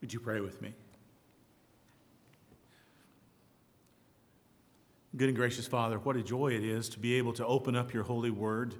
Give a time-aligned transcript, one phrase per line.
[0.00, 0.74] Would you pray with me?
[5.16, 7.92] Good and gracious Father, what a joy it is to be able to open up
[7.92, 8.74] your holy word,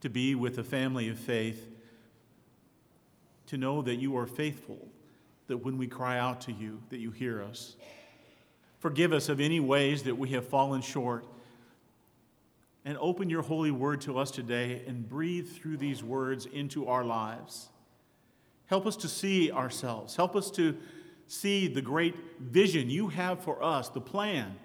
[0.00, 1.68] to be with a family of faith,
[3.46, 4.88] to know that you are faithful,
[5.46, 7.76] that when we cry out to you, that you hear us.
[8.80, 11.24] Forgive us of any ways that we have fallen short.
[12.84, 17.04] And open your holy word to us today and breathe through these words into our
[17.04, 17.68] lives.
[18.66, 20.16] Help us to see ourselves.
[20.16, 20.76] Help us to
[21.26, 24.56] see the great vision you have for us, the plan.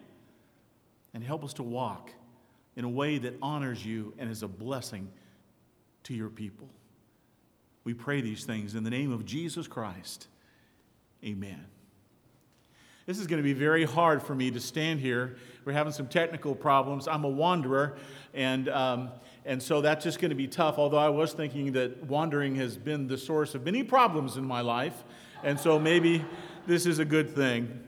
[1.13, 2.11] And help us to walk
[2.75, 5.09] in a way that honors you and is a blessing
[6.03, 6.69] to your people.
[7.83, 10.27] We pray these things in the name of Jesus Christ.
[11.23, 11.65] Amen.
[13.07, 15.35] This is going to be very hard for me to stand here.
[15.65, 17.07] We're having some technical problems.
[17.07, 17.97] I'm a wanderer,
[18.35, 19.09] and, um,
[19.43, 20.77] and so that's just going to be tough.
[20.77, 24.61] Although I was thinking that wandering has been the source of many problems in my
[24.61, 25.03] life,
[25.43, 26.23] and so maybe
[26.67, 27.81] this is a good thing.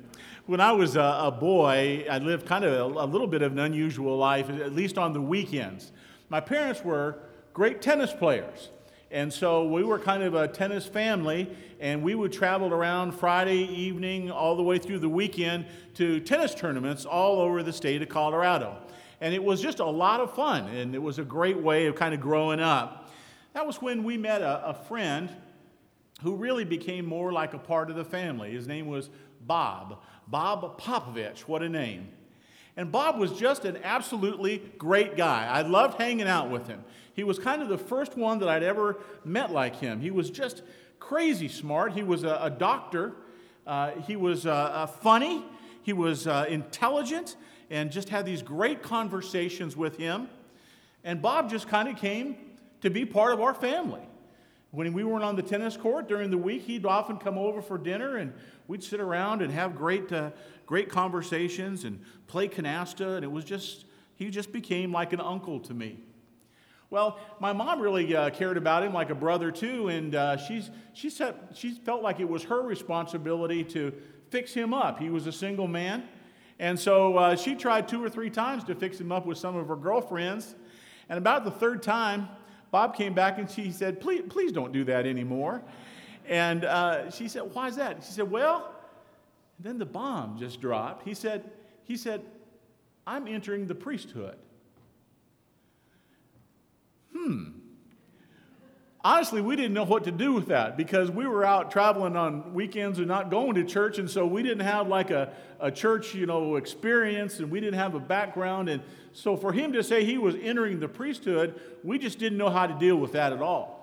[0.47, 3.51] When I was a, a boy, I lived kind of a, a little bit of
[3.51, 5.91] an unusual life, at least on the weekends.
[6.29, 7.19] My parents were
[7.53, 8.69] great tennis players.
[9.13, 11.47] And so we were kind of a tennis family,
[11.79, 16.55] and we would travel around Friday evening all the way through the weekend to tennis
[16.55, 18.75] tournaments all over the state of Colorado.
[19.21, 21.93] And it was just a lot of fun, and it was a great way of
[21.93, 23.11] kind of growing up.
[23.53, 25.29] That was when we met a, a friend
[26.23, 28.51] who really became more like a part of the family.
[28.51, 29.11] His name was
[29.41, 30.01] Bob.
[30.27, 32.09] Bob Popovich, what a name.
[32.75, 35.47] And Bob was just an absolutely great guy.
[35.47, 36.83] I loved hanging out with him.
[37.13, 40.01] He was kind of the first one that I'd ever met like him.
[40.01, 40.63] He was just
[40.99, 41.93] crazy smart.
[41.93, 43.13] He was a, a doctor.
[43.67, 45.45] Uh, he was uh, uh, funny.
[45.83, 47.35] He was uh, intelligent
[47.69, 50.29] and just had these great conversations with him.
[51.03, 52.37] And Bob just kind of came
[52.81, 54.01] to be part of our family.
[54.71, 57.77] When we weren't on the tennis court during the week, he'd often come over for
[57.77, 58.33] dinner and
[58.67, 60.31] we'd sit around and have great, uh,
[60.65, 63.15] great conversations and play canasta.
[63.15, 65.99] And it was just, he just became like an uncle to me.
[66.89, 70.69] Well, my mom really uh, cared about him like a brother too, and uh, she's,
[70.93, 73.91] she, said, she felt like it was her responsibility to
[74.29, 74.99] fix him up.
[74.99, 76.03] He was a single man,
[76.59, 79.55] and so uh, she tried two or three times to fix him up with some
[79.55, 80.53] of her girlfriends.
[81.09, 82.29] And about the third time,
[82.69, 85.63] Bob came back and she said, Please, please don't do that anymore.
[86.27, 88.03] And uh, she said, Why is that?
[88.03, 88.73] She said, Well,
[89.59, 91.07] then the bomb just dropped.
[91.07, 91.49] He said,
[91.83, 92.21] he said,
[93.05, 94.37] I'm entering the priesthood
[97.23, 97.43] hmm.
[99.05, 102.53] Honestly, we didn't know what to do with that because we were out traveling on
[102.53, 106.15] weekends and not going to church, and so we didn't have like a, a church,
[106.15, 108.69] you know, experience, and we didn't have a background.
[108.69, 108.81] And
[109.11, 112.65] so for him to say he was entering the priesthood, we just didn't know how
[112.65, 113.82] to deal with that at all.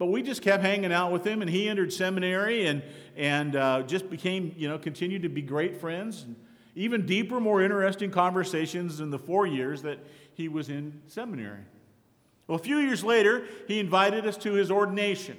[0.00, 2.82] But we just kept hanging out with him, and he entered seminary and,
[3.18, 6.22] and uh, just became, you know, continued to be great friends.
[6.22, 6.36] And
[6.74, 9.98] even deeper, more interesting conversations in the four years that
[10.32, 11.64] he was in seminary.
[12.46, 15.36] Well, a few years later, he invited us to his ordination.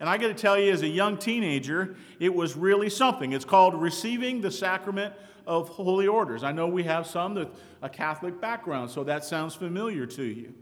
[0.00, 3.34] And I got to tell you, as a young teenager, it was really something.
[3.34, 5.12] It's called receiving the sacrament
[5.46, 6.42] of holy orders.
[6.44, 7.48] I know we have some with
[7.82, 10.54] a Catholic background, so that sounds familiar to you.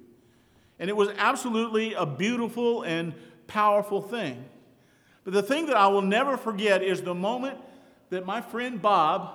[0.81, 3.13] And it was absolutely a beautiful and
[3.47, 4.43] powerful thing.
[5.25, 7.59] But the thing that I will never forget is the moment
[8.09, 9.31] that my friend Bob,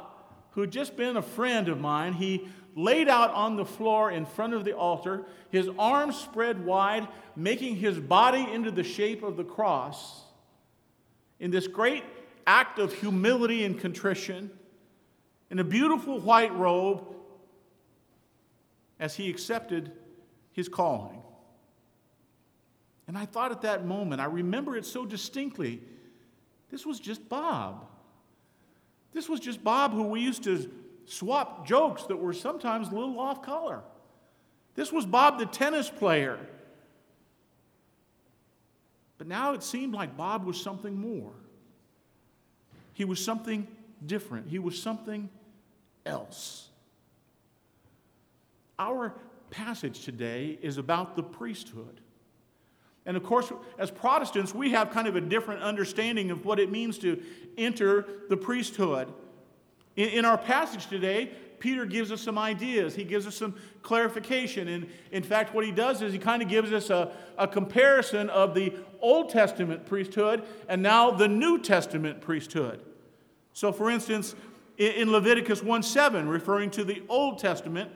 [0.51, 4.25] who had just been a friend of mine, he laid out on the floor in
[4.25, 9.37] front of the altar, his arms spread wide, making his body into the shape of
[9.37, 10.23] the cross.
[11.39, 12.03] In this great
[12.47, 14.49] act of humility and contrition,
[15.51, 17.05] in a beautiful white robe,
[18.99, 19.91] as he accepted
[20.51, 21.21] his calling.
[23.07, 25.81] And I thought at that moment, I remember it so distinctly,
[26.69, 27.87] this was just Bob.
[29.13, 30.69] This was just Bob who we used to
[31.05, 33.81] swap jokes that were sometimes a little off color.
[34.73, 36.39] This was Bob the tennis player.
[39.17, 41.31] But now it seemed like Bob was something more.
[42.93, 43.67] He was something
[44.05, 44.47] different.
[44.47, 45.29] He was something
[46.05, 46.69] else.
[48.77, 49.13] Our
[49.49, 52.01] passage today is about the priesthood.
[53.05, 56.71] And of course, as Protestants, we have kind of a different understanding of what it
[56.71, 57.21] means to
[57.57, 59.13] enter the priesthood.
[59.95, 62.95] In, in our passage today, Peter gives us some ideas.
[62.95, 64.67] He gives us some clarification.
[64.67, 68.29] And in fact, what he does is he kind of gives us a, a comparison
[68.29, 72.81] of the Old Testament priesthood and now the New Testament priesthood.
[73.53, 74.35] So, for instance,
[74.77, 77.89] in Leviticus 1 7, referring to the Old Testament,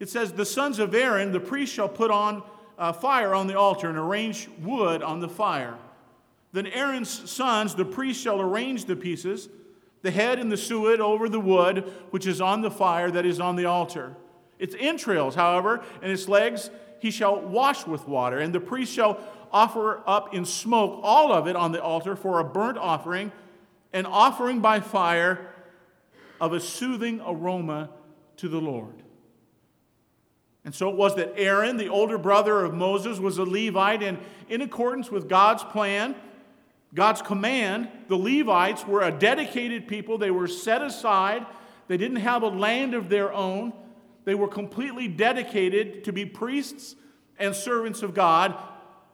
[0.00, 2.42] it says, The sons of Aaron, the priest, shall put on
[2.78, 5.76] uh, fire on the altar and arrange wood on the fire.
[6.52, 9.48] Then Aaron's sons, the priests, shall arrange the pieces,
[10.02, 13.40] the head and the suet over the wood which is on the fire that is
[13.40, 14.14] on the altar.
[14.58, 16.70] Its entrails, however, and its legs
[17.00, 19.18] he shall wash with water, and the priest shall
[19.50, 23.32] offer up in smoke all of it on the altar for a burnt offering,
[23.92, 25.52] an offering by fire
[26.40, 27.90] of a soothing aroma
[28.36, 29.02] to the Lord.
[30.64, 34.18] And so it was that Aaron, the older brother of Moses, was a Levite, and
[34.48, 36.14] in accordance with God's plan,
[36.94, 40.18] God's command, the Levites were a dedicated people.
[40.18, 41.46] They were set aside.
[41.88, 43.72] They didn't have a land of their own.
[44.24, 46.94] They were completely dedicated to be priests
[47.38, 48.54] and servants of God.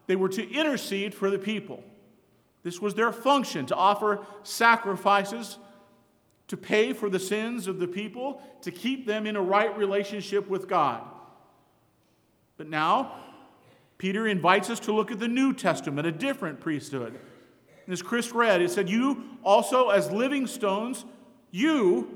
[0.07, 1.83] They were to intercede for the people.
[2.63, 5.57] This was their function to offer sacrifices,
[6.49, 10.49] to pay for the sins of the people, to keep them in a right relationship
[10.49, 11.03] with God.
[12.59, 13.13] But now,
[13.97, 17.19] Peter invites us to look at the New Testament, a different priesthood.
[17.87, 21.07] And as Chris read, it said, You also, as living stones,
[21.51, 22.09] you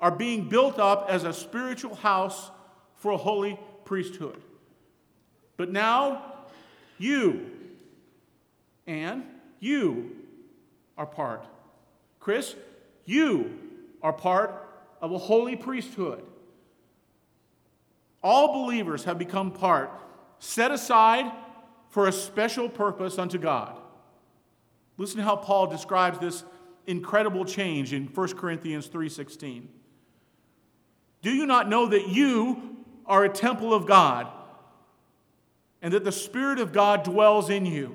[0.00, 2.50] are being built up as a spiritual house
[2.96, 4.42] for a holy priesthood.
[5.56, 6.22] But now,
[6.98, 7.50] you
[8.86, 9.24] and
[9.60, 10.10] you
[10.98, 11.46] are part.
[12.20, 12.54] Chris,
[13.04, 13.58] you
[14.02, 14.68] are part
[15.00, 16.22] of a holy priesthood.
[18.24, 19.90] All believers have become part,
[20.38, 21.30] set aside
[21.90, 23.78] for a special purpose unto God.
[24.96, 26.42] Listen to how Paul describes this
[26.86, 29.68] incredible change in 1 Corinthians 3:16.
[31.20, 34.26] Do you not know that you are a temple of God
[35.82, 37.94] and that the spirit of God dwells in you?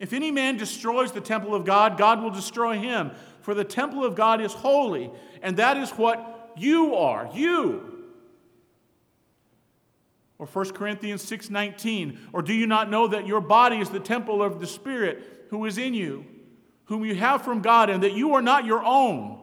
[0.00, 4.04] If any man destroys the temple of God, God will destroy him, for the temple
[4.04, 7.30] of God is holy, and that is what you are.
[7.32, 7.99] You
[10.40, 14.42] or 1 Corinthians 6:19 or do you not know that your body is the temple
[14.42, 16.24] of the spirit who is in you,
[16.86, 19.38] whom you have from God, and that you are not your own,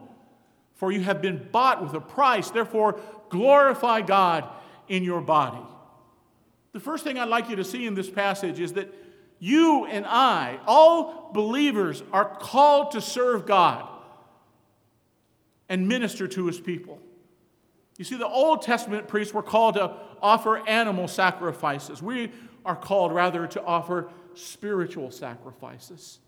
[0.74, 2.50] for you have been bought with a price.
[2.50, 4.48] Therefore, glorify God
[4.88, 5.64] in your body.
[6.72, 8.92] The first thing I'd like you to see in this passage is that
[9.38, 13.88] you and I, all believers, are called to serve God
[15.68, 16.98] and minister to his people.
[17.98, 19.92] You see, the Old Testament priests were called to
[20.22, 22.00] offer animal sacrifices.
[22.00, 22.32] We
[22.64, 26.20] are called rather to offer spiritual sacrifices.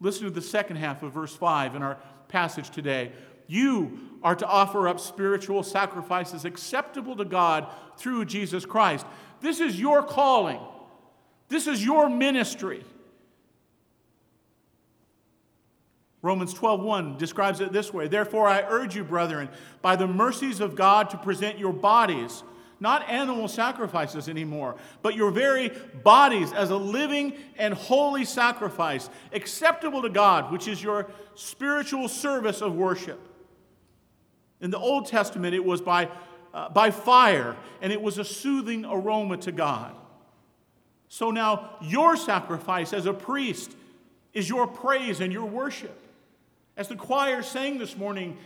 [0.00, 3.12] Listen to the second half of verse 5 in our passage today.
[3.46, 9.06] You are to offer up spiritual sacrifices acceptable to God through Jesus Christ.
[9.40, 10.60] This is your calling.
[11.48, 12.84] This is your ministry.
[16.22, 18.08] Romans 12:1 describes it this way.
[18.08, 19.48] Therefore I urge you brethren
[19.82, 22.44] by the mercies of God to present your bodies
[22.82, 25.68] not animal sacrifices anymore, but your very
[26.02, 32.60] bodies as a living and holy sacrifice, acceptable to God, which is your spiritual service
[32.60, 33.20] of worship.
[34.60, 36.10] In the Old Testament, it was by,
[36.52, 39.94] uh, by fire, and it was a soothing aroma to God.
[41.08, 43.76] So now, your sacrifice as a priest
[44.32, 46.01] is your praise and your worship.
[46.76, 48.38] As the choir sang this morning,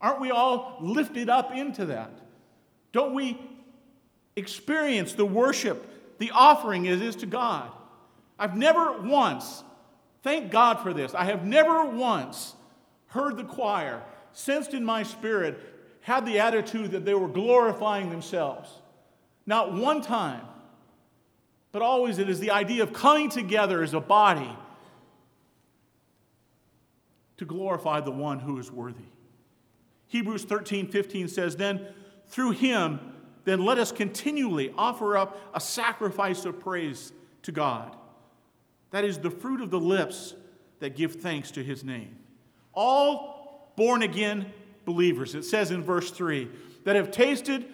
[0.00, 2.10] aren't we all lifted up into that?
[2.92, 3.38] Don't we
[4.36, 7.70] experience the worship, the offering it is to God?
[8.38, 9.64] I've never once,
[10.22, 12.54] thank God for this, I have never once
[13.08, 14.02] heard the choir,
[14.32, 15.58] sensed in my spirit,
[16.00, 18.70] had the attitude that they were glorifying themselves.
[19.46, 20.42] Not one time.
[21.72, 24.50] But always it is the idea of coming together as a body
[27.42, 29.02] to glorify the one who is worthy.
[30.06, 31.84] Hebrews 13 15 says, Then
[32.28, 33.00] through him,
[33.44, 37.96] then let us continually offer up a sacrifice of praise to God.
[38.92, 40.34] That is the fruit of the lips
[40.78, 42.16] that give thanks to his name.
[42.74, 44.52] All born again
[44.84, 46.48] believers, it says in verse 3,
[46.84, 47.64] that have tasted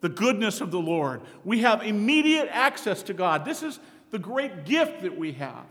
[0.00, 1.20] the goodness of the Lord.
[1.44, 3.44] We have immediate access to God.
[3.44, 3.78] This is
[4.10, 5.66] the great gift that we have.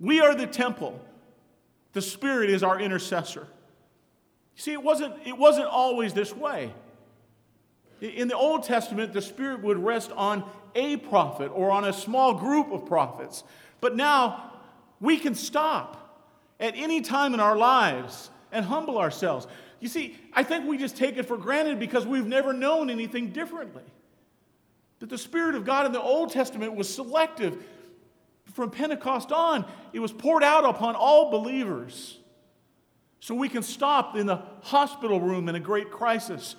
[0.00, 1.00] We are the temple,
[1.92, 3.46] the Spirit is our intercessor.
[4.56, 6.72] See, it wasn't, it wasn't always this way.
[8.00, 10.44] In the Old Testament, the Spirit would rest on
[10.74, 13.44] a prophet or on a small group of prophets.
[13.80, 14.52] But now
[15.00, 15.98] we can stop
[16.58, 19.46] at any time in our lives and humble ourselves.
[19.80, 23.30] You see, I think we just take it for granted because we've never known anything
[23.30, 23.82] differently.
[25.00, 27.64] That the Spirit of God in the Old Testament was selective.
[28.52, 32.18] From Pentecost on, it was poured out upon all believers.
[33.20, 36.56] So we can stop in the hospital room in a great crisis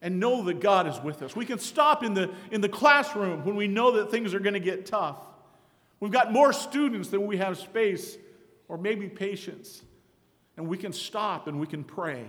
[0.00, 1.36] and know that God is with us.
[1.36, 4.54] We can stop in the, in the classroom when we know that things are going
[4.54, 5.18] to get tough.
[6.00, 8.16] We've got more students than we have space
[8.68, 9.82] or maybe patience.
[10.56, 12.24] And we can stop and we can pray.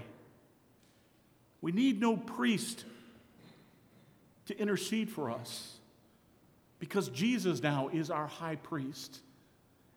[1.61, 2.85] We need no priest
[4.47, 5.77] to intercede for us
[6.83, 9.21] because Jesus now is our high priest.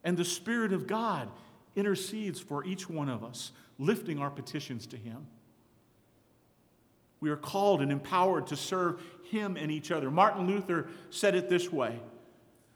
[0.05, 1.28] And the Spirit of God
[1.75, 5.26] intercedes for each one of us, lifting our petitions to Him.
[7.19, 9.02] We are called and empowered to serve
[9.33, 10.12] Him and each other.
[10.12, 11.99] Martin Luther said it this way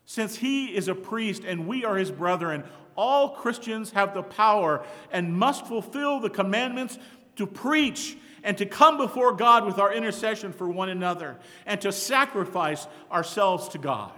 [0.06, 2.64] Since He is a priest and we are His brethren,
[2.96, 6.98] all Christians have the power and must fulfill the commandments
[7.36, 11.92] to preach and to come before God with our intercession for one another and to
[11.92, 14.12] sacrifice ourselves to God.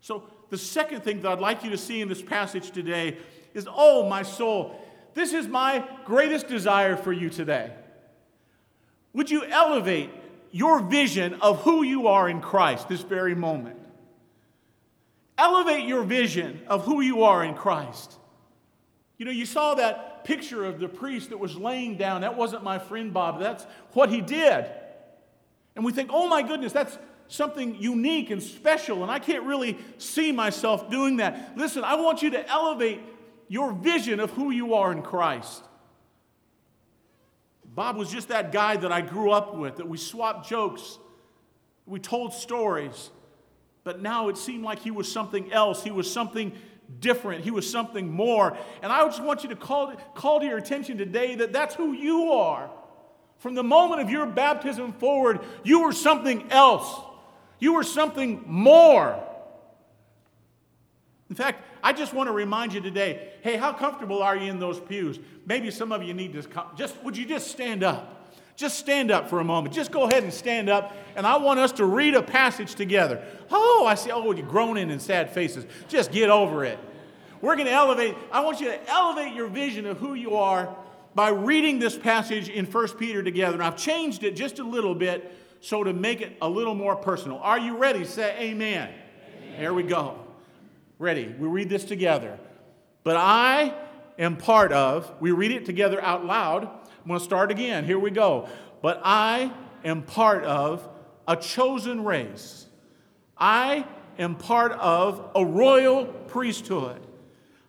[0.00, 3.18] So, the second thing that I'd like you to see in this passage today
[3.54, 4.80] is oh, my soul,
[5.14, 7.72] this is my greatest desire for you today.
[9.14, 10.10] Would you elevate
[10.50, 13.78] your vision of who you are in Christ this very moment?
[15.38, 18.18] Elevate your vision of who you are in Christ.
[19.18, 22.22] You know, you saw that picture of the priest that was laying down.
[22.22, 23.38] That wasn't my friend Bob.
[23.38, 24.66] That's what he did.
[25.76, 29.78] And we think, oh my goodness, that's something unique and special, and I can't really
[29.98, 31.56] see myself doing that.
[31.56, 33.00] Listen, I want you to elevate
[33.48, 35.62] your vision of who you are in Christ.
[37.64, 40.98] Bob was just that guy that I grew up with, that we swapped jokes,
[41.84, 43.10] we told stories,
[43.84, 45.84] but now it seemed like he was something else.
[45.84, 46.52] He was something
[47.00, 47.44] different.
[47.44, 48.56] He was something more.
[48.82, 51.92] And I just want you to call, call to your attention today that that's who
[51.92, 52.70] you are.
[53.38, 57.00] From the moment of your baptism forward, you were something else.
[57.58, 59.22] You were something more.
[61.28, 64.58] In fact, I just want to remind you today hey, how comfortable are you in
[64.58, 65.18] those pews?
[65.44, 66.42] Maybe some of you need to.
[66.76, 68.25] Just, would you just stand up?
[68.56, 69.74] Just stand up for a moment.
[69.74, 70.96] Just go ahead and stand up.
[71.14, 73.22] And I want us to read a passage together.
[73.50, 74.10] Oh, I see.
[74.10, 75.66] Oh, you're groaning and sad faces.
[75.88, 76.78] Just get over it.
[77.42, 78.16] We're going to elevate.
[78.32, 80.74] I want you to elevate your vision of who you are
[81.14, 83.54] by reading this passage in 1 Peter together.
[83.54, 86.96] And I've changed it just a little bit so to make it a little more
[86.96, 87.38] personal.
[87.38, 88.04] Are you ready?
[88.04, 88.88] Say amen.
[89.38, 89.58] amen.
[89.58, 90.18] Here we go.
[90.98, 91.34] Ready?
[91.38, 92.38] We read this together.
[93.04, 93.74] But I
[94.18, 96.70] am part of, we read it together out loud.
[97.06, 97.84] I'm going to start again.
[97.84, 98.48] Here we go.
[98.82, 99.52] But I
[99.84, 100.88] am part of
[101.28, 102.66] a chosen race.
[103.38, 103.86] I
[104.18, 107.00] am part of a royal priesthood.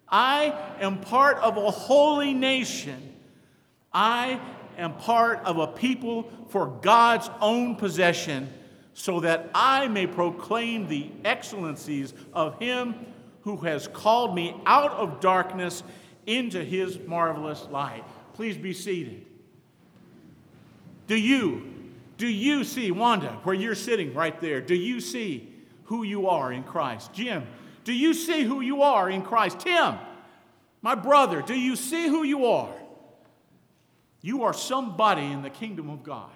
[0.09, 3.13] I am part of a holy nation.
[3.93, 4.39] I
[4.75, 8.51] am part of a people for God's own possession,
[8.95, 12.95] so that I may proclaim the excellencies of Him
[13.41, 15.83] who has called me out of darkness
[16.25, 18.03] into His marvelous light.
[18.33, 19.26] Please be seated.
[21.07, 21.73] Do you,
[22.17, 25.53] do you see, Wanda, where you're sitting right there, do you see
[25.85, 27.13] who you are in Christ?
[27.13, 27.47] Jim,
[27.85, 29.61] do you see who you are in Christ?
[29.61, 29.95] Tim,
[30.81, 32.73] my brother, do you see who you are?
[34.21, 36.29] You are somebody in the kingdom of God.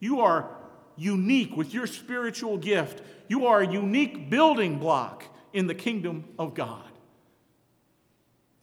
[0.00, 0.50] You are
[0.96, 3.02] unique with your spiritual gift.
[3.28, 6.82] You are a unique building block in the kingdom of God.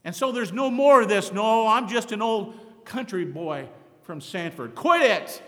[0.04, 3.70] And so there's no more of this, no, I'm just an old country boy
[4.04, 4.76] from Sanford.
[4.76, 5.42] Quit it!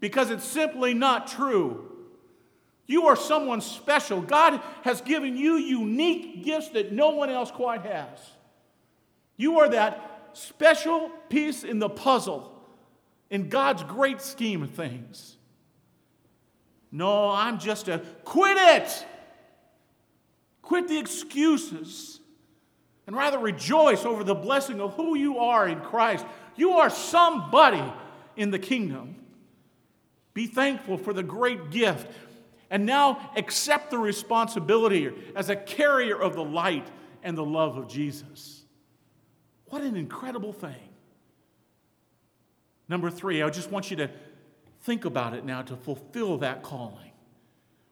[0.00, 1.84] Because it's simply not true.
[2.86, 4.22] You are someone special.
[4.22, 8.18] God has given you unique gifts that no one else quite has.
[9.36, 12.54] You are that special piece in the puzzle
[13.30, 15.36] in God's great scheme of things.
[16.90, 19.06] No, I'm just a quit it.
[20.62, 22.20] Quit the excuses
[23.06, 26.26] and rather rejoice over the blessing of who you are in Christ.
[26.58, 27.82] You are somebody
[28.36, 29.14] in the kingdom.
[30.34, 32.10] Be thankful for the great gift.
[32.70, 36.86] And now accept the responsibility as a carrier of the light
[37.22, 38.64] and the love of Jesus.
[39.66, 40.74] What an incredible thing.
[42.88, 44.10] Number three, I just want you to
[44.82, 47.12] think about it now to fulfill that calling.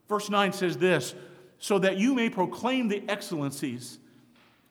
[0.09, 1.15] Verse 9 says this
[1.59, 3.99] so that you may proclaim the excellencies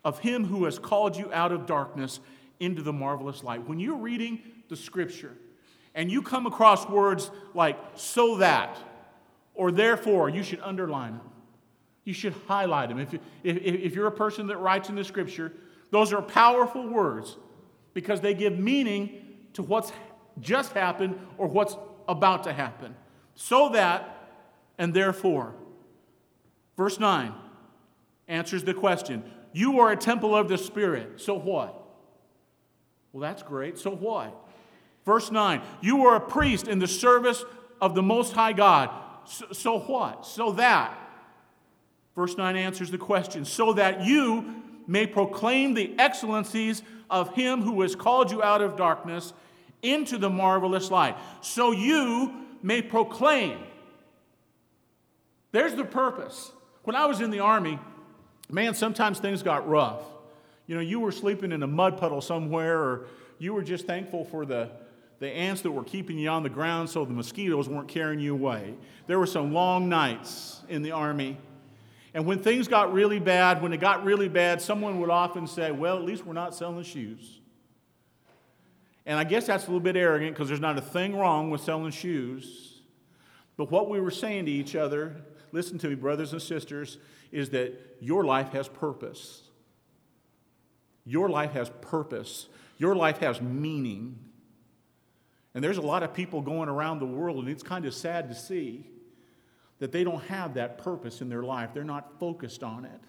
[0.04, 2.20] of him who has called you out of darkness
[2.60, 3.68] into the marvelous light.
[3.68, 5.34] When you're reading the scripture
[5.94, 8.78] and you come across words like so that
[9.56, 11.30] or therefore, you should underline them.
[12.04, 13.00] You should highlight them.
[13.00, 15.54] If, you, if, if you're a person that writes in the scripture,
[15.92, 17.38] those are powerful words
[17.94, 19.92] because they give meaning to what's
[20.42, 22.96] just happened or what's about to happen.
[23.36, 24.30] So that
[24.78, 25.56] and therefore.
[26.78, 27.34] Verse 9
[28.28, 31.22] answers the question You are a temple of the Spirit.
[31.22, 31.82] So what?
[33.16, 33.80] Well, that's great.
[33.80, 34.36] So what?
[35.06, 37.46] Verse 9 You are a priest in the service
[37.80, 38.90] of the Most High God.
[39.24, 40.26] So, so what?
[40.26, 41.00] So that.
[42.14, 47.82] Verse 9 answers the question so that you may proclaim the excellencies of him who
[47.84, 49.32] has called you out of darkness
[49.82, 51.16] into the marvelous light.
[51.40, 53.60] So you may proclaim.
[55.54, 56.52] There's the purpose.
[56.84, 57.80] When I was in the army,
[58.50, 60.04] man, sometimes things got rough.
[60.68, 63.06] You know, you were sleeping in a mud puddle somewhere, or
[63.38, 64.72] you were just thankful for the,
[65.20, 68.34] the ants that were keeping you on the ground so the mosquitoes weren't carrying you
[68.34, 68.74] away.
[69.08, 71.38] There were some long nights in the army.
[72.14, 75.72] And when things got really bad, when it got really bad, someone would often say,
[75.72, 77.40] Well, at least we're not selling shoes.
[79.06, 81.62] And I guess that's a little bit arrogant because there's not a thing wrong with
[81.62, 82.82] selling shoes.
[83.58, 85.16] But what we were saying to each other,
[85.52, 86.98] listen to me, brothers and sisters,
[87.32, 89.45] is that your life has purpose.
[91.06, 92.48] Your life has purpose.
[92.78, 94.20] Your life has meaning.
[95.54, 98.28] And there's a lot of people going around the world, and it's kind of sad
[98.30, 98.88] to see
[99.80, 101.70] that they don't have that purpose in their life.
[101.74, 103.02] They're not focused on it.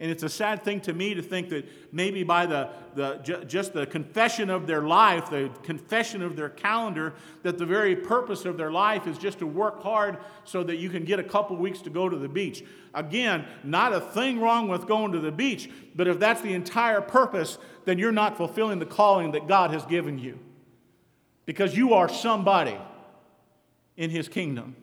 [0.00, 3.72] And it's a sad thing to me to think that maybe by the, the, just
[3.72, 8.56] the confession of their life, the confession of their calendar, that the very purpose of
[8.56, 11.80] their life is just to work hard so that you can get a couple weeks
[11.82, 12.64] to go to the beach.
[12.94, 17.00] Again, not a thing wrong with going to the beach, but if that's the entire
[17.00, 20.38] purpose, then you're not fulfilling the calling that God has given you.
[21.44, 22.76] Because you are somebody
[23.96, 24.76] in His kingdom.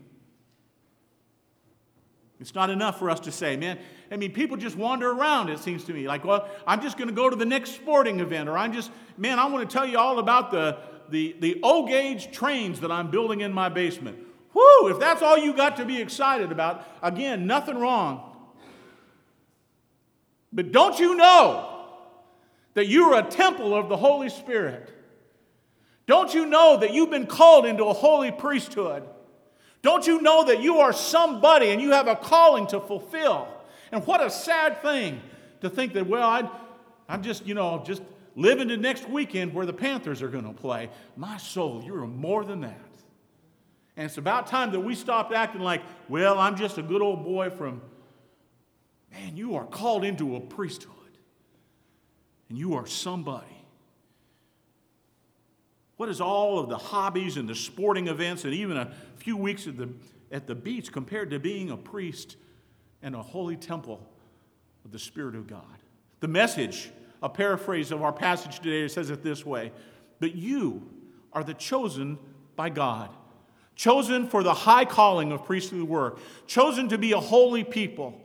[2.40, 3.80] It's not enough for us to say, man,
[4.12, 6.08] I mean, people just wander around, it seems to me.
[6.08, 8.92] Like, well, I'm just going to go to the next sporting event, or I'm just,
[9.18, 10.78] man, I want to tell you all about the,
[11.10, 14.18] the, the O gauge trains that I'm building in my basement.
[14.54, 18.32] Whoo, if that's all you got to be excited about, again, nothing wrong.
[20.52, 21.70] But don't you know
[22.74, 24.90] that you're a temple of the Holy Spirit?
[26.06, 29.04] Don't you know that you've been called into a holy priesthood?
[29.86, 33.48] Don't you know that you are somebody and you have a calling to fulfill?
[33.92, 35.22] And what a sad thing
[35.62, 36.50] to think that, well, i
[37.08, 38.02] I'm just, you know, just
[38.36, 40.90] living the next weekend where the Panthers are going to play.
[41.16, 42.82] My soul, you're more than that.
[43.96, 47.24] And it's about time that we stopped acting like, well, I'm just a good old
[47.24, 47.80] boy from.
[49.12, 50.96] Man, you are called into a priesthood.
[52.50, 53.55] And you are somebody.
[55.98, 59.68] What is all of the hobbies and the sporting events and even a few weeks
[59.68, 59.90] at the,
[60.32, 62.36] at the beach compared to being a priest
[63.02, 64.06] and a holy temple
[64.84, 65.62] of the Spirit of God?
[66.20, 66.92] The message,
[67.24, 69.72] a paraphrase of our passage today, says it this way
[70.20, 70.90] But you
[71.32, 72.18] are the chosen
[72.58, 73.10] by God,
[73.76, 78.22] chosen for the high calling of priestly work, chosen to be a holy people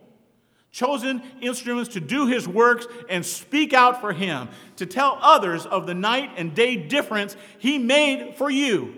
[0.73, 5.87] chosen instruments to do his works and speak out for him, to tell others of
[5.87, 8.95] the night and day difference he made for you.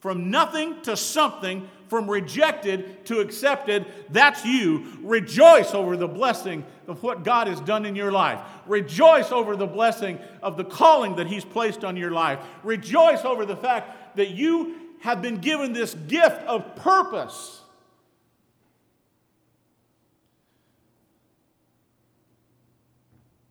[0.00, 4.98] From nothing to something, from rejected to accepted, that's you.
[5.00, 8.40] Rejoice over the blessing of what God has done in your life.
[8.66, 12.38] Rejoice over the blessing of the calling that He's placed on your life.
[12.62, 17.62] Rejoice over the fact that you have been given this gift of purpose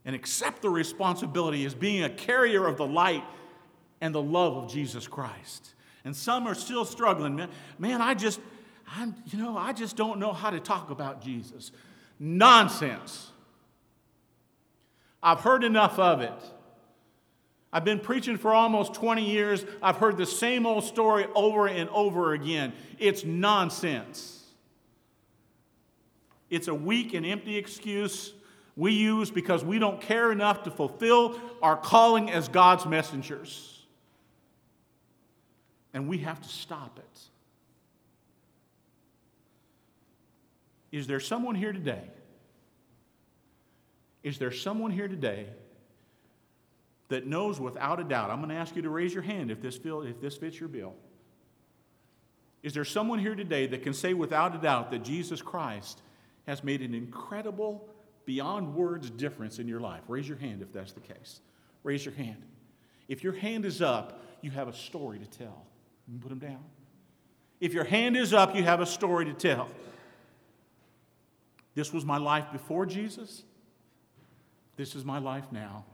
[0.06, 3.24] and accept the responsibility as being a carrier of the light
[4.02, 5.74] and the love of Jesus Christ.
[6.04, 7.36] And some are still struggling.
[7.36, 8.40] Man, man I just,
[8.88, 11.72] I'm, you know, I just don't know how to talk about Jesus.
[12.20, 13.32] Nonsense.
[15.22, 16.34] I've heard enough of it.
[17.72, 19.66] I've been preaching for almost 20 years.
[19.82, 22.74] I've heard the same old story over and over again.
[23.00, 24.44] It's nonsense.
[26.50, 28.34] It's a weak and empty excuse
[28.76, 33.86] we use because we don't care enough to fulfill our calling as God's messengers.
[35.94, 37.20] And we have to stop it.
[40.92, 42.04] Is there someone here today?
[44.24, 45.48] Is there someone here today
[47.10, 48.32] that knows without a doubt?
[48.32, 50.60] I'm going to ask you to raise your hand if this, feel, if this fits
[50.60, 50.94] your bill.
[52.64, 56.02] Is there someone here today that can say without a doubt that Jesus Christ
[56.48, 57.90] has made an incredible
[58.26, 60.02] beyond words difference in your life?
[60.08, 61.42] Raise your hand if that's the case.
[61.84, 62.44] Raise your hand.
[63.08, 65.66] If your hand is up, you have a story to tell.
[66.08, 66.64] You can put them down.
[67.60, 69.70] If your hand is up, you have a story to tell.
[71.76, 73.44] This was my life before Jesus.
[74.76, 75.86] This is my life now.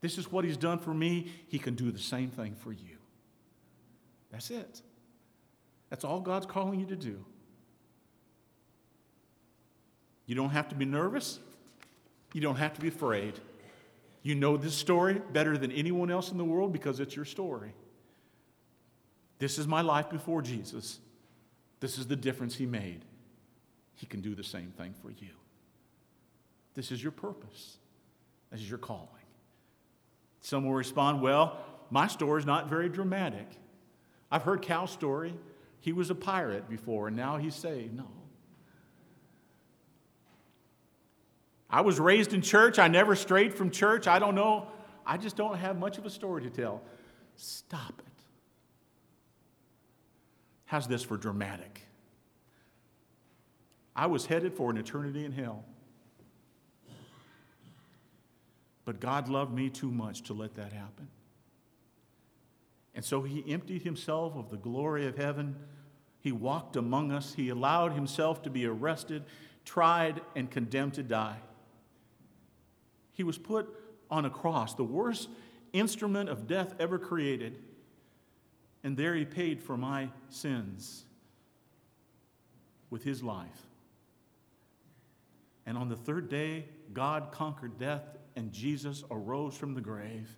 [0.00, 1.32] This is what he's done for me.
[1.48, 2.98] He can do the same thing for you.
[4.30, 4.82] That's it.
[5.90, 7.24] That's all God's calling you to do.
[10.26, 11.38] You don't have to be nervous.
[12.32, 13.38] You don't have to be afraid.
[14.22, 17.72] You know this story better than anyone else in the world because it's your story.
[19.38, 20.98] This is my life before Jesus.
[21.80, 23.04] This is the difference he made.
[23.96, 25.30] He can do the same thing for you.
[26.74, 27.76] This is your purpose,
[28.50, 29.08] this is your calling.
[30.40, 31.58] Some will respond, Well,
[31.90, 33.46] my story is not very dramatic.
[34.30, 35.34] I've heard Cal's story.
[35.80, 37.94] He was a pirate before, and now he's saved.
[37.94, 38.08] No.
[41.74, 42.78] I was raised in church.
[42.78, 44.06] I never strayed from church.
[44.06, 44.68] I don't know.
[45.04, 46.80] I just don't have much of a story to tell.
[47.34, 48.24] Stop it.
[50.66, 51.80] How's this for dramatic?
[53.96, 55.64] I was headed for an eternity in hell.
[58.84, 61.08] But God loved me too much to let that happen.
[62.94, 65.56] And so he emptied himself of the glory of heaven.
[66.20, 67.34] He walked among us.
[67.34, 69.24] He allowed himself to be arrested,
[69.64, 71.38] tried, and condemned to die.
[73.14, 73.68] He was put
[74.10, 75.28] on a cross, the worst
[75.72, 77.58] instrument of death ever created.
[78.82, 81.04] And there he paid for my sins
[82.90, 83.48] with his life.
[85.66, 88.02] And on the third day, God conquered death
[88.36, 90.28] and Jesus arose from the grave.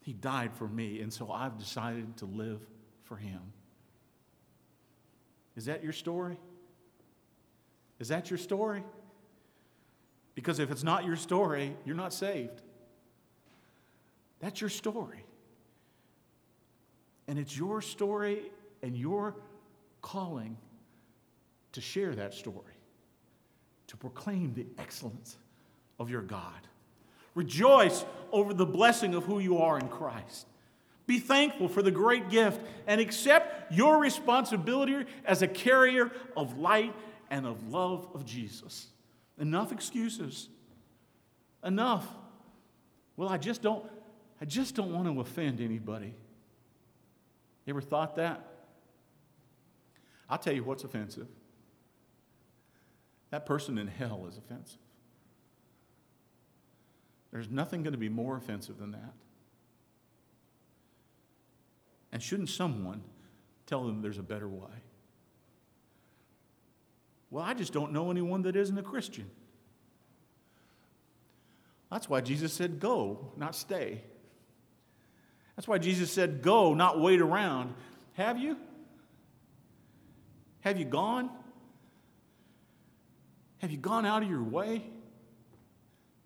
[0.00, 2.60] He died for me, and so I've decided to live
[3.04, 3.40] for him.
[5.56, 6.38] Is that your story?
[7.98, 8.84] Is that your story?
[10.38, 12.62] Because if it's not your story, you're not saved.
[14.38, 15.24] That's your story.
[17.26, 18.42] And it's your story
[18.80, 19.34] and your
[20.00, 20.56] calling
[21.72, 22.76] to share that story,
[23.88, 25.36] to proclaim the excellence
[25.98, 26.68] of your God.
[27.34, 30.46] Rejoice over the blessing of who you are in Christ.
[31.08, 36.94] Be thankful for the great gift and accept your responsibility as a carrier of light
[37.28, 38.86] and of love of Jesus.
[39.38, 40.48] Enough excuses.
[41.62, 42.06] Enough.
[43.16, 43.84] Well, I just don't
[44.40, 46.14] I just don't want to offend anybody.
[47.66, 48.44] You ever thought that?
[50.30, 51.26] I'll tell you what's offensive.
[53.30, 54.78] That person in hell is offensive.
[57.32, 59.12] There's nothing going to be more offensive than that.
[62.10, 63.02] And shouldn't someone
[63.66, 64.70] tell them there's a better way?
[67.30, 69.30] Well, I just don't know anyone that isn't a Christian.
[71.90, 74.02] That's why Jesus said, Go, not stay.
[75.56, 77.74] That's why Jesus said, Go, not wait around.
[78.14, 78.56] Have you?
[80.60, 81.30] Have you gone?
[83.58, 84.84] Have you gone out of your way?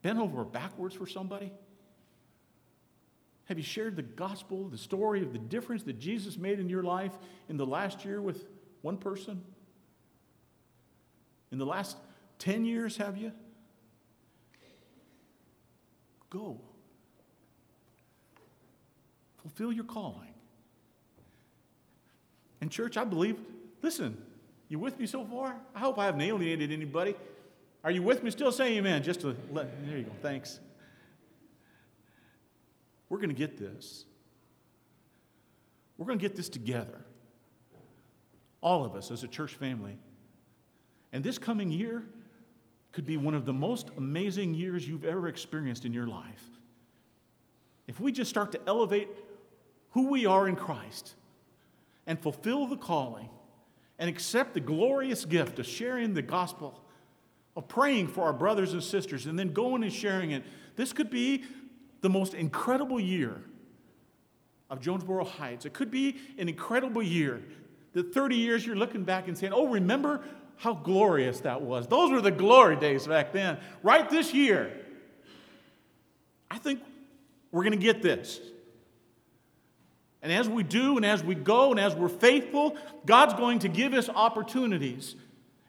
[0.03, 1.53] bent over backwards for somebody?
[3.47, 6.83] Have you shared the gospel, the story of the difference that Jesus made in your
[6.83, 7.13] life
[7.49, 8.45] in the last year with
[8.83, 9.43] one person?
[11.53, 11.99] In the last
[12.39, 13.31] 10 years, have you?
[16.31, 16.59] Go.
[19.43, 20.33] Fulfill your calling.
[22.63, 23.37] And, church, I believe,
[23.83, 24.17] listen,
[24.69, 25.57] you with me so far?
[25.75, 27.15] I hope I haven't alienated anybody.
[27.85, 28.31] Are you with me?
[28.31, 29.03] Still say amen.
[29.03, 30.13] Just to let, there you go.
[30.23, 30.59] Thanks.
[33.11, 34.07] We're going to get this.
[35.99, 37.05] We're going to get this together.
[38.63, 39.99] All of us as a church family.
[41.13, 42.03] And this coming year
[42.93, 46.45] could be one of the most amazing years you've ever experienced in your life.
[47.87, 49.09] If we just start to elevate
[49.91, 51.15] who we are in Christ
[52.07, 53.29] and fulfill the calling
[53.99, 56.83] and accept the glorious gift of sharing the gospel
[57.57, 60.43] of praying for our brothers and sisters and then going and sharing it.
[60.77, 61.45] This could be
[62.01, 63.43] the most incredible year
[64.71, 65.67] of Jonesboro Heights.
[65.67, 67.43] It could be an incredible year.
[67.93, 70.23] The 30 years you're looking back and saying, oh, remember
[70.57, 71.87] how glorious that was.
[71.87, 73.59] Those were the glory days back then.
[73.83, 74.73] Right this year,
[76.51, 76.81] I think
[77.51, 78.41] we're going to get this.
[80.23, 83.69] And as we do, and as we go, and as we're faithful, God's going to
[83.69, 85.17] give us opportunities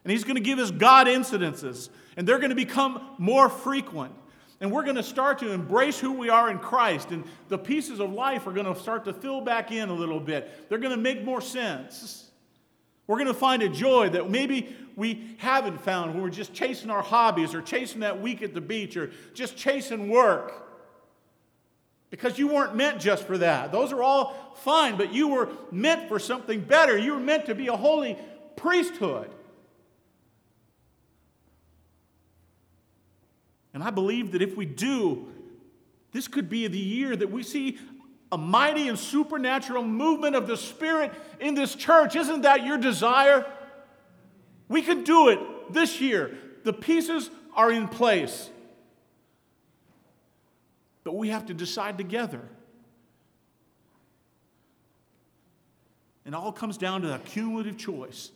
[0.04, 4.12] and He's going to give us God incidences, and they're going to become more frequent.
[4.60, 8.00] And we're going to start to embrace who we are in Christ, and the pieces
[8.00, 10.68] of life are going to start to fill back in a little bit.
[10.68, 12.30] They're going to make more sense.
[13.06, 16.90] We're going to find a joy that maybe we haven't found when we're just chasing
[16.90, 20.60] our hobbies or chasing that week at the beach or just chasing work.
[22.10, 23.72] Because you weren't meant just for that.
[23.72, 26.96] Those are all fine, but you were meant for something better.
[26.96, 28.16] You were meant to be a holy
[28.56, 29.30] priesthood.
[33.74, 35.26] And I believe that if we do,
[36.12, 37.78] this could be the year that we see
[38.32, 42.16] a mighty and supernatural movement of the Spirit in this church.
[42.16, 43.46] Isn't that your desire?
[44.68, 45.38] We can do it
[45.72, 46.36] this year.
[46.64, 48.50] The pieces are in place.
[51.04, 52.40] But we have to decide together.
[56.24, 58.30] And all comes down to a cumulative choice.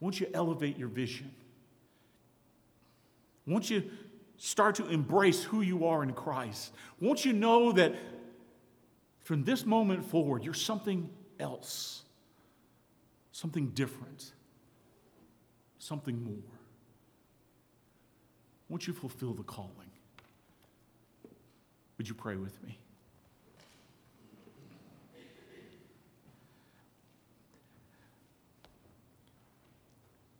[0.00, 1.30] Won't you elevate your vision?
[3.46, 3.90] Won't you
[4.38, 6.72] start to embrace who you are in Christ?
[7.00, 7.94] Won't you know that
[9.20, 12.02] from this moment forward, you're something else,
[13.32, 14.32] something different,
[15.78, 16.58] something more?
[18.68, 19.72] Won't you fulfill the calling?
[21.98, 22.78] Would you pray with me?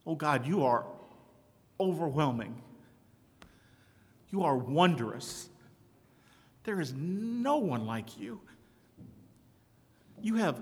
[0.06, 0.86] Oh God, you are
[1.78, 2.62] overwhelming.
[4.30, 5.48] You are wondrous.
[6.64, 8.40] There is no one like you.
[10.20, 10.60] You have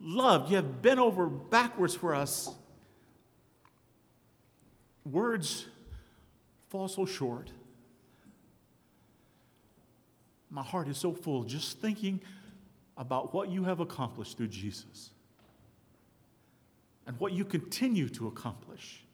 [0.00, 2.50] loved, you have bent over backwards for us.
[5.04, 5.66] Words
[6.68, 7.50] fall so short.
[10.50, 12.20] My heart is so full just thinking
[12.96, 15.10] about what you have accomplished through Jesus
[17.06, 19.05] and what you continue to accomplish.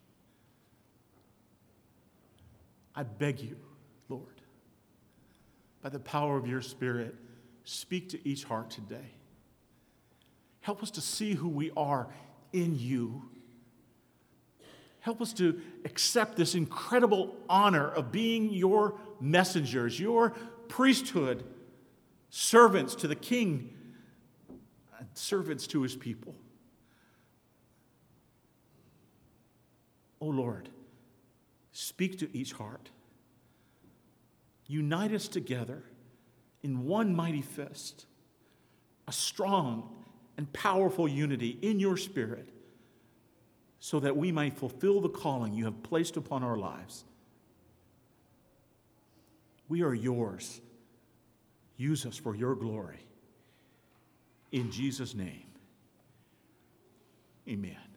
[2.94, 3.56] I beg you,
[4.08, 4.42] Lord,
[5.80, 7.14] by the power of your Spirit,
[7.64, 9.14] speak to each heart today.
[10.60, 12.08] Help us to see who we are
[12.52, 13.22] in you.
[15.00, 20.30] Help us to accept this incredible honor of being your messengers, your
[20.68, 21.42] priesthood,
[22.30, 23.74] servants to the king,
[25.14, 26.34] servants to his people.
[30.20, 30.68] Oh Lord,
[31.72, 32.90] speak to each heart.
[34.66, 35.82] Unite us together
[36.62, 38.06] in one mighty fist,
[39.08, 40.04] a strong
[40.36, 42.48] and powerful unity in your spirit,
[43.80, 47.04] so that we may fulfill the calling you have placed upon our lives.
[49.68, 50.60] We are yours.
[51.76, 53.00] Use us for your glory.
[54.52, 55.46] In Jesus' name,
[57.48, 57.91] amen.